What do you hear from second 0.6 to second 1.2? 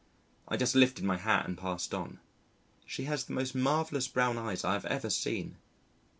lifted my